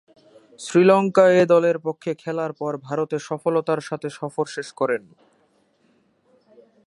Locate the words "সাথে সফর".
3.81-4.45